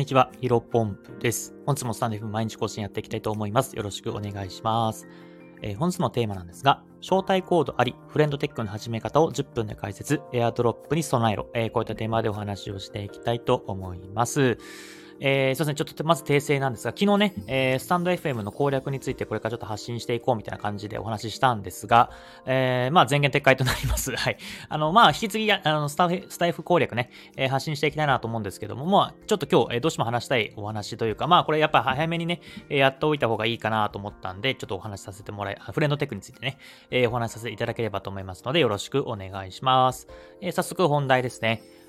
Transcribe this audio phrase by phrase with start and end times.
[0.00, 1.54] にちは、ヒロポンプです。
[1.66, 3.76] 本日もスタンディフ毎日更新やっていきたいと思います。
[3.76, 5.06] よろしくお願いします。
[5.60, 14.56] えー、本日のテーマなんですが、招待コードあり、フレンドテックの始め方を10分で解説、エアドロップに備えろ、えー、こういったテーマでお話をしていきたいと思います。
[15.22, 22.10] えー、すいません、ちょっとまず訂正なんですが、昨日ね、えー、スタンド FM の攻略についてこれからちょっと発信していこうみたいな感じでお話ししたんですが、
[22.46, 24.16] えー、まあ前言撤回となります。
[24.16, 24.38] はい。
[24.68, 32.40] あの、まあ引き継ぎ、あのスタイフ、スタイフ攻略ね、えー、発信していきたいなと思うんですけども、まあちょっと今日、えー、どうしても話したいお話というか、まあこれやっぱ早めにね、
[32.70, 36.56] えー、やっておいた方がいいかなと思ったんで、ちょっとお話しさせてもらい、フレンドテックについてね、
[36.90, 40.08] えー、お話しさせていただければと思いますので、よろしくお願いします。
[40.40, 41.79] えー、早速本題ですね。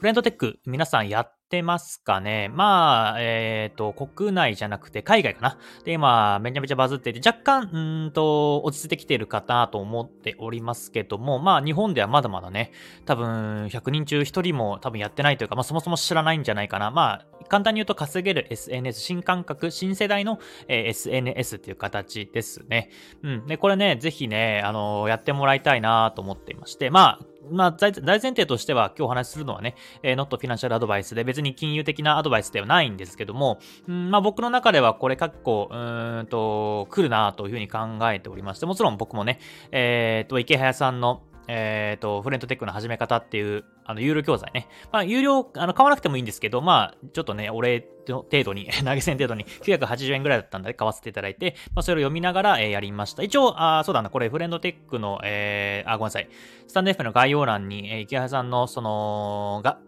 [0.00, 2.48] フレンドテック、皆さんやってますかね？
[2.54, 5.58] まあ、えっ、ー、と、国内じゃなくて海外かな？
[5.84, 12.72] で、今、めちゃめちゃバズってて、若干、うんと、落ち着いてきてるかなと思っておりますけども、まあ、日本ではまだまだね、
[13.04, 16.90] 多分、100人中1人も多分やってないというか、まあ、そもそも知らないんじゃないかな。
[16.90, 22.88] まあ、簡単に言うと稼げる SNS、新感覚、新世代の、えー、SNS っていう形ですね。
[23.22, 23.46] うん。
[23.46, 35.76] で、これね、ぜひね、あのー、やってもらいたいなと思っていまして、まあ、まあ、大前提としては今日お話しするのはね、えー、not financial advice で別に金融的なアドバイスではないんですけども、うんまあ、僕の中ではこれ結構、う
[36.22, 37.78] んと、来るなというふうに考
[38.12, 39.40] えておりまして、もちろん僕もね、
[39.72, 44.68] えっ、と、池早さんのえっ、ー、と、フレントテックの始め方っていう、あの、有料教材ね。
[44.92, 53.24] まあ、有料、あの、買わなくてもいいんですけど、まあ、ちょっとね、お礼程度に、 投げ銭程度に980円ぐらいだったんで買わせていただいて、まあ、それを読みながら、えー、やりました。
[53.24, 56.28] 一応、あそうだな、これ、フレンドテックの、えー、あ、ごめんなさい。
[56.68, 59.78] スタンド F の概要欄に、えー、池原さんの、その、が、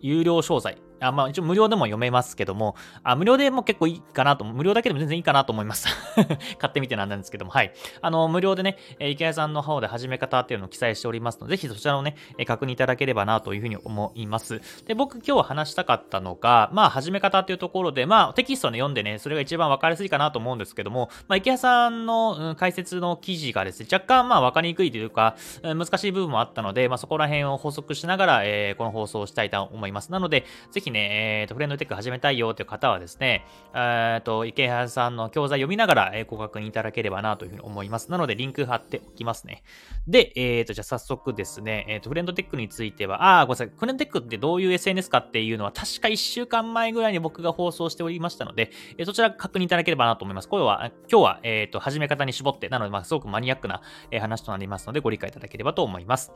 [0.00, 5.88] 有料商材、あまあ一応無料でも読めますけども、あ無料でも結構いいかなと、無料だけでも全然いいかなと思います。
[6.58, 7.72] 買ってみてなんなんですけども、はい。
[8.00, 14.60] あの、無料でね、え池谷さんの方で始め方っていうのを記載しておりますので、ぜひそちらをね、え確認いただければなというふうに思います。
[14.86, 30.12] で、僕今日話したかったのが、まあ始め方っていうところで、まあテキストで読んでね、それが一番わかりやすいかなと思うんですけども、まあ池谷さんの、うん、解説の記事がですね、若干まあわかりにくいというか、難しい部分もあったので、まあそこら辺を補足しながら、えー、この放送をしたいと思います。
[30.12, 38.10] なので、ぜひね、えーと、フレンドテック始めたいよという方はですね、えっと、池原さんの教材読みながら、えご確認いただければなというふうに思います。
[38.10, 39.62] なので、リンク貼っておきますね。
[40.06, 50.48] で、え、ー、と、じゃあ早速ですね、えっ、ー、と、フレンドテックについては、あ、ごめんなさい、フレンドテックってどういう SNS かっていうのは、確か1週間前ぐらいに僕が放送しておりましたので、えー、そちら確認いただければなと思います。
[50.48, 56.32] これは、今日は、えっ、と、始め方に絞って、なので、まあ、すごくマニアックな、え話となりますので、ご理解いただければと思います。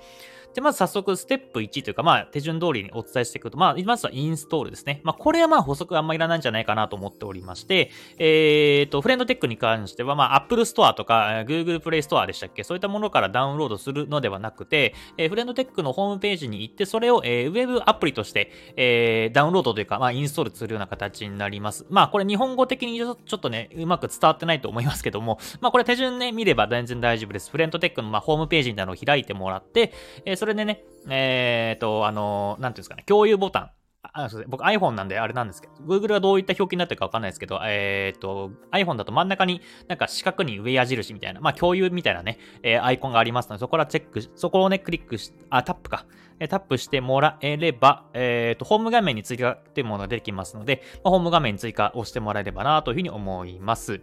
[0.55, 5.01] で、まず早速、ステップ1というか、まあ、手順通りにお伝えしていくと、まあ、まずはインストールですね。
[5.05, 12.65] まあ、これはまあ、補足あんまいらないんじゃないかなと思っておりまして、えっ、ー、と、フレンドテックに関しては、まあ、Apple Store とか、Google Play Store でしたっけ？
[12.65, 21.87] そういったものからダウンロードするのではなくて、えー、フレンドテックのホームページに行って、それを、えー、ウェブアプリとして、えー、ダウンロードというか、まあ、インストールするような形になります。
[21.91, 27.51] まあ、これ日本語的にちょっとね、うまく伝わってないと思いますけども、まあ、これ手順ね、見れば全然大丈夫です。
[27.51, 29.93] フレンドテックの、まあ、ホームページみたいなのを開いてもらって、
[30.25, 33.71] えー、それでね、えっ、ー、と、あの、なんていうんですかね、共有ボタン、
[34.13, 46.07] あそう僕 iPhone なんであれなんですけど、Google がどういった表記になってるかわかんないですけど、えっ、と、iPhone だと真ん中になんか四角に上矢印みたいな、まあ共有みたいなね、えー、アイコンがありますので、そこからチェックそこをね、クリックし、あ、タップか。
[46.41, 54.01] えタップしてもらえれば、えっ、ー、と、ホーム画面に追加っていうものが出てきますので、まあ、ホーム画面に追加をしてもらえればなというふうに思います。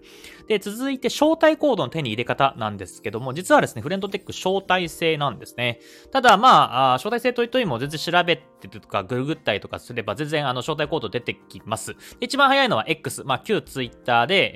[0.47, 5.79] で、続いて招待コードの手に入れ方なんですけども、実はですね、フレンドテック招待制なんですね。
[6.11, 11.95] ただ、まあ、招待制といっても全然調べてとか、ググったりとかすれば、全然あの招待コード出てきます。
[12.19, 14.51] 一番早いのは X、まあ、旧 Twitter で、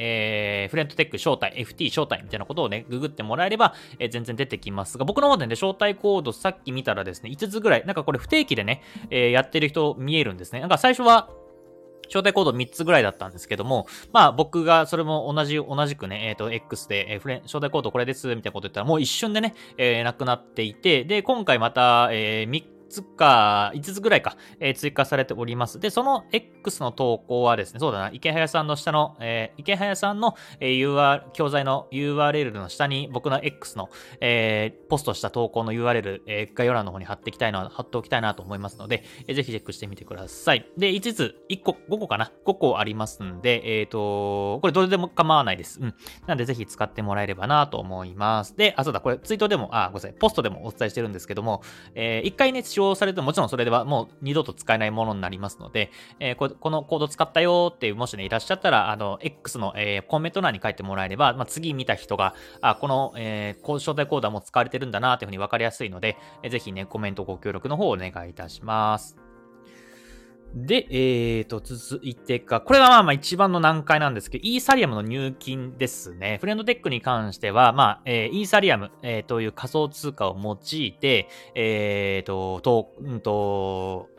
[0.64, 10.60] えー、フレンドテック招待、FT 招待みたいなことをね、ググってもらえれば、えー、全然出てきますが、僕の方でね、招待コードさっき見たらですね、5つぐらいらい、なんかこれ不定期でね、えー、やってる人見えるんですね。
[10.60, 11.30] なんか最初は、
[12.12, 25.80] 招待コード3つぐらいだったんですけども、まあ僕がそれも同じ、同じくね、えっ、ー、と、X で、えー、フレン、招待コードこれです、みたいなこと言ったらもう一瞬でね、えー、なくなっていて、で、今回また、えー、3つか、5つぐらいか、えー、追加されております。
[25.80, 33.90] で、その X の投稿はですね、そうだな、池早さんの下の、えー、池早さんの、えー、UR、教材の URL の下に僕の X の、
[34.20, 40.66] えー、ポストした投稿の URL、えー、概要欄の方に貼っていきたいな、貼っておきたいなと思いますので、えー、ぜひチェックしてみてください。
[40.78, 45.80] で、5つ、1個、5個かな ?5 個ありますんで、えっ、ー、と、これどれでも構わないです。
[45.80, 45.96] うん。
[46.28, 48.56] なんでぜひ使ってもらえればなと思います。
[48.56, 51.62] で、あ、そうだ、これツイートでも、あ、ごめんなさい、ポストでもお伝えしてるんですけども、
[51.96, 69.21] えー、1回ね、使用されてももちろんそれではもう二度と使えないものになりますので、えー、ここのコード使ったよっていう、もしね、いらっしゃったら、あの、X の、えー、コメント欄に書いてもらえれば、まあ、次見た人が、あ、この、えー、招待コードはもう使われてるんだなというふうに分かりやすいので、えー、ぜひね、コメントご協力の方をお願いいたします。
[70.54, 76.38] で、えーと、続いてか、これがまあまあ一番の難解なんですけど、イーサリアムの入金ですね。
[76.42, 84.10] フレンドテックに関しては、まあ、えー、イーサリアム、えー、という仮想通貨を用いて、えーと、と、うんと、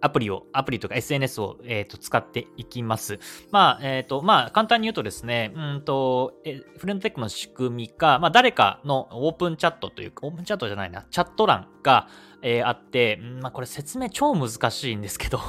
[0.00, 3.18] アプリを、アプリとか SNS を、えーと、使っていきます。
[3.50, 12.08] まあ、えっ、ー、と、まあ、簡単に言うとですね、うんと、えフレンドテックの仕組みか、まあ、誰かのオープンチャットというか、オープンチャットじゃないな、チャット欄が、
[12.42, 15.40] えー、あって、まあ、これ説明超難しいんですけど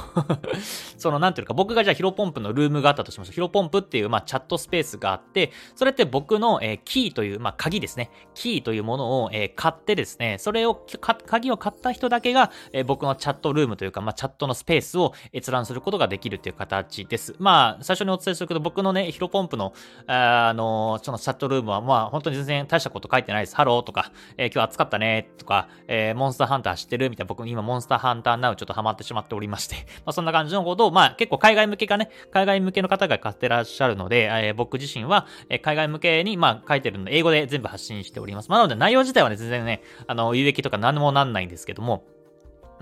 [0.98, 3.32] その、なんていうか、僕がじゃあヒロポンプのルームがあったとしましょう。
[3.34, 8.10] ヒロポンプっていう、まあ、チャットスペースがあって、それって僕の、えー、キーという、まあ、鍵ですね。
[8.34, 10.84] キーというものを、えー、買ってですね、それを、
[11.26, 17.34] 鍵を買った人だけが、えー、僕のチャットルームというか、まあ、チャットのスペースを閲覧することができるという形です。
[17.38, 19.72] まあ、最初にお伝えするけど、僕のね、ヒロポンプの、
[20.06, 23.56] あ、あのそのチャットルームは、まあ、本当に全然大したこと書いてないです。
[23.56, 38.50] ハローとか、えー、今日暑かったねとか、えー、モンスターハンター知ってるみたいな、僕今モンスターハンターナウちょっとハマってしまっておりまして、 まあ、そんな感じのことを、まあ結構海外向けがね、海外向けの方が買ってらっしゃるので、えー、僕自身は、え海外向けに、まあ書いてるので、英語で全部発信しております。
[38.50, 42.04] まあ、なので内容自体はね、全然ね、あの、有益とか何もなんないんですけども、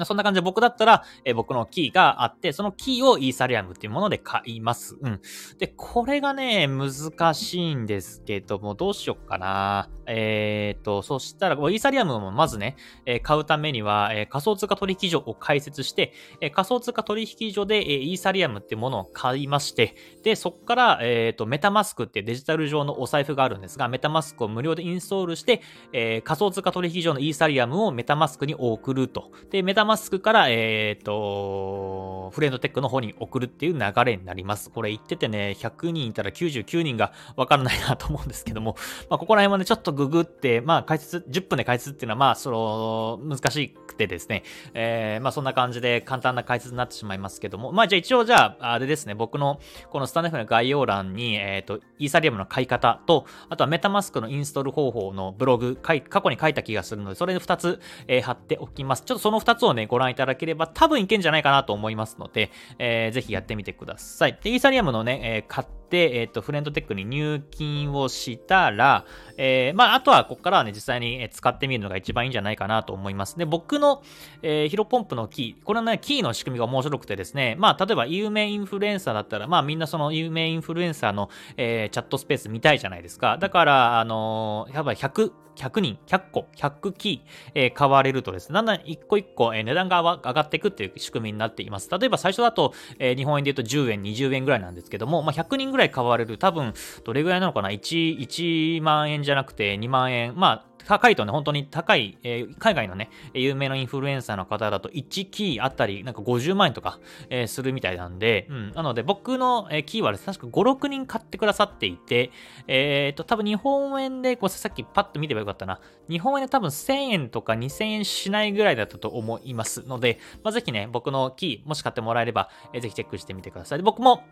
[0.04, 4.96] そんな感じで僕だったら、えー、僕のキーがあって、そのキーをイーサリアムっていうもので買います。
[5.00, 5.20] うん。
[5.58, 9.88] で、これがね、難しいんですけども、どうしよっかな。
[10.10, 12.76] えっ、と、そしたら、イーサリアムもまずね、
[13.06, 25.62] えー、買うためには、えー、仮想通貨取引所を開設して、えー、仮想通貨取引所で、えー、イーサリアムってものを買いまして、で、そこから、えっ、と、メタマスクってデジタル上のお財布があるんですが、メタマスクを無料でインストールして、
[25.92, 29.30] えー、仮想通貨取引所のイーサリアムをメタマスクに送ると。
[29.50, 34.70] で、メタマスクから、えっ、と、フレンドテックの方に送るっていう流れになります。
[34.70, 38.76] これ言っててね、100人いたら99人がわからないなと思うんですけども、
[39.08, 44.42] まあ、ここら辺はね、ちょっとググって、まあ、解説、10分で解説っていうのは、まあ、その、難しくてですね、
[44.74, 49.60] えー、まあ、そんな感じで簡単な解説になってしまいますけども、まあ、じゃあ一応、じゃあ、あれですね、僕の、
[49.90, 59.02] このスタンド F の概要欄に、えっ、ー、と、イーサリアムの買い方と、あとはメタマスクのインストール方法のブログ、過去に書いた気がするので、それで2つ、えー、貼っておきます。
[59.02, 64.38] ちょっとその2つをね、ご覧いただければ、多分いけんじゃないかなと思いますので、えー、ぜひやってみてください。
[64.42, 69.04] で、イーサリアムのね、えー、買って、えっ、ー、と、フレンドテックに入金をしたら、
[69.36, 73.38] えー、まあ、あとはここからはね、実際に使ってみるのが一番いいんじゃないかなと思います。
[73.38, 74.02] で、僕の、
[74.42, 83.38] えー、ヒロポンプのキー、これはね、キーの仕組みが面白くてですね、まあ、例えば有名インフルエンサーだったら、まあ、みんなその有名インフルエンサーの、えー、チャットスペース見たいじゃないですか。
[83.38, 87.20] だから、あのー、やっぱ100、100人、100個、100キー、
[87.54, 91.90] えー、買われるとですね、だんだん一個一個、えー、値段が上がっていくっていう仕組みになっています。
[91.90, 96.72] 例えば最初だと、えー、日本円で言うと10円、20円ぐらいなんですけども、まあ、100人ぐらい買われる、多分、
[97.04, 100.34] どれぐらいなのかな？1, ?1 万円じゃなくて2万円。
[100.36, 106.98] まあ、高いとね、本当に高い、えー、海外のね、有名なインフルエンサーの方だと1キーあたりなんか50万円とか、
[107.28, 108.72] えー、するみたいなんで、うん。
[108.72, 112.30] なので僕の、えー、キーはですね、確か5、6人買ってくださっていて、
[112.66, 115.80] えっ、と、多分日本円で、こうさっきパッと見ればよかったな。
[116.08, 123.78] 日本円で多分1000円とか2000円しないぐらいだったと思いますので、まあ、ぜひね、僕のキー、もし買ってもらえれば、えー、ぜひチェックしてみてください。
[123.78, 124.24] で僕も、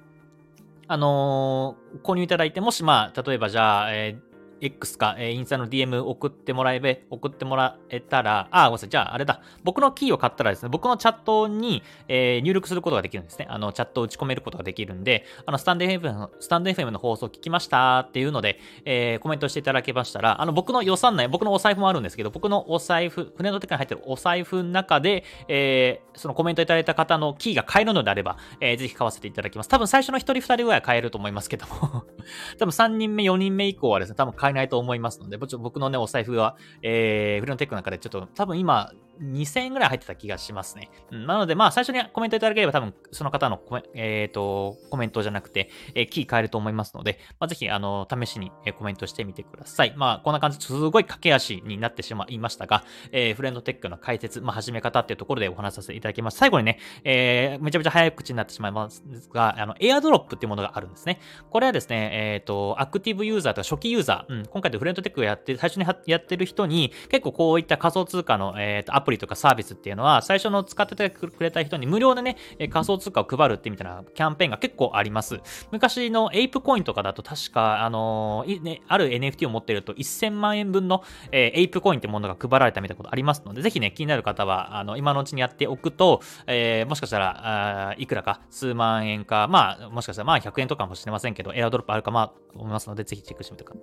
[0.90, 4.27] あのー、購入いただいて、もしまあ、例えばじゃあ、えー
[4.60, 8.88] X か、えー、インスタの DM 送ってもらえべ、送ってもらえたら、あ、ごめんなさい。
[8.88, 9.40] じゃあ、あれだ。
[9.64, 13.46] 僕のキーを買ったらですね、僕のチャットに、えー、入力することができるんですね。
[13.48, 29.68] あの、チャットを打ち込めることができるんで、あの、スタンド FM の、スタンド FM の放送聞きましたっていうので、えー、コメントしていただけましたら、あの、僕の予算内、僕のお財布もあるんですけど、僕のお財布、船の手に入ってるお財布の中で、えー、そのコメントいただいた方のキーが買えるのであれば、えー、ぜひ買わせていただきます。
[29.68, 32.04] 多分最初の1人2人ぐらいは買えると思いますけども
[32.58, 40.90] 多分3人目、4人目以降はですね、多分買えないと思いますので、僕のね、お財布は、えー、フリのテックの中でちょっと多分今、2000円ぐらい入ってた気がしますね。
[41.10, 49.94] なので、まあ、最初にコメントいただければ多分、その方のコメ,、えーと、コメントじゃなくて、えー、キー変えると思いますので、まあ、ぜひ、あの、試しに、コメントしてみてください。
[49.96, 56.38] まあ、こんな感じ、すごい駆け足になってしまいましたが、えー、フレンドテックの解説、まあ、始め方っていうところでお話しさせていただきます。
[56.38, 61.20] 最後にね、えー、めちゃめちゃ早口になってしまいますが、あの、エアドロップっていうものがあるんですね。
[61.50, 72.36] これはですね、えっ、ー、と、アクティブユーザーとか初期ユーザー、うん、今回でフレンドテックをやって、最初にやってる人に、結構こういった仮想通貨の、えーと、アププリとかサービスっていうのは、最初の使っててくれた人に無料でね、
[72.70, 75.40] 仮想通貨を配るってみたいなキャンペーンが結構あります。
[75.72, 93.80] 昔のエイプコインとかだと確か、あのー、ね、ある NFT を持ってると1000万円分の、え、エイプコインってものが配られたみたいなことありますので、ぜひね、気になる方は、あの、今のうちにやっておくと、えー、もしかしたら、あいくらか、数万円か、まあ、もしかしたらまあ100円とかもしれませんけど、エアドロップあるかまあ思いますので、ぜひチェックしてみてくだ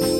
[0.00, 0.11] さい。